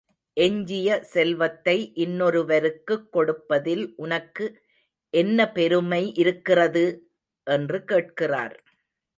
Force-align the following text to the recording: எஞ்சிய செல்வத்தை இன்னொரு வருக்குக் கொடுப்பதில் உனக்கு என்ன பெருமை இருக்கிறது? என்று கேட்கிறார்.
எஞ்சிய 0.37 1.01
செல்வத்தை 1.03 1.75
இன்னொரு 1.95 2.45
வருக்குக் 2.45 3.11
கொடுப்பதில் 3.11 3.93
உனக்கு 3.95 4.47
என்ன 5.13 5.51
பெருமை 5.51 6.13
இருக்கிறது? 6.13 6.85
என்று 7.47 7.83
கேட்கிறார். 7.83 8.57